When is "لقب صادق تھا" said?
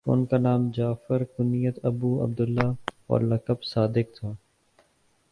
3.21-4.31